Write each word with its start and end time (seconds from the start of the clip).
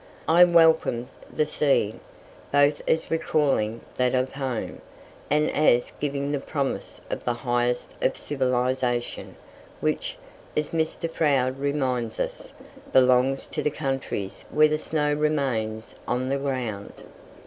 I 0.27 0.43
welcomed 0.45 1.09
the 1.31 1.45
scene, 1.45 1.99
both 2.51 2.81
as 2.89 3.11
recalling 3.11 3.81
that 3.97 4.15
of 4.15 4.33
Home, 4.33 4.81
and 5.29 5.47
as 5.51 5.93
giving 5.99 6.31
the 6.31 6.39
promise 6.39 6.99
of 7.11 7.23
the 7.23 7.35
highest 7.35 7.93
of 8.01 8.17
civilization, 8.17 9.35
which, 9.79 10.17
as 10.57 10.69
Mr. 10.69 11.07
Froude 11.07 11.59
reminds 11.59 12.19
us, 12.19 12.51
belongs 12.91 13.45
to 13.49 13.61
the 13.61 13.69
countries 13.69 14.43
where 14.49 14.67
the 14.69 14.79
snow 14.79 15.13
remains 15.13 15.93
on 16.07 16.29
the 16.29 16.39
ground. 16.39 16.93